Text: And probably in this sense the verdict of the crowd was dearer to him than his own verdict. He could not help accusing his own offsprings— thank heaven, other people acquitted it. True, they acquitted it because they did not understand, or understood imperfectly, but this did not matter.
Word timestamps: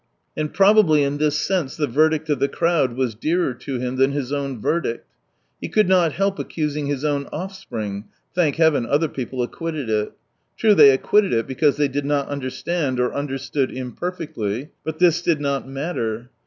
And 0.35 0.51
probably 0.51 1.03
in 1.03 1.19
this 1.19 1.37
sense 1.37 1.77
the 1.77 1.85
verdict 1.85 2.27
of 2.29 2.39
the 2.39 2.47
crowd 2.47 2.93
was 2.93 3.13
dearer 3.13 3.53
to 3.53 3.77
him 3.77 3.97
than 3.97 4.13
his 4.13 4.33
own 4.33 4.59
verdict. 4.59 5.07
He 5.61 5.69
could 5.69 5.87
not 5.87 6.13
help 6.13 6.39
accusing 6.39 6.87
his 6.87 7.05
own 7.05 7.25
offsprings— 7.27 8.05
thank 8.33 8.55
heaven, 8.55 8.87
other 8.87 9.07
people 9.07 9.43
acquitted 9.43 9.91
it. 9.91 10.13
True, 10.57 10.73
they 10.73 10.89
acquitted 10.89 11.33
it 11.33 11.45
because 11.45 11.77
they 11.77 11.87
did 11.87 12.05
not 12.05 12.27
understand, 12.29 12.99
or 12.99 13.13
understood 13.13 13.69
imperfectly, 13.69 14.71
but 14.83 14.97
this 14.97 15.21
did 15.21 15.39
not 15.39 15.69
matter. 15.69 16.31